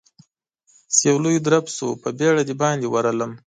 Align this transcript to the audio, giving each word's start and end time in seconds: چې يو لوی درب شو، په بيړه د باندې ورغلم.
چې 0.95 1.01
يو 1.09 1.17
لوی 1.23 1.37
درب 1.45 1.65
شو، 1.75 1.87
په 2.01 2.09
بيړه 2.17 2.41
د 2.45 2.51
باندې 2.61 2.87
ورغلم. 2.89 3.31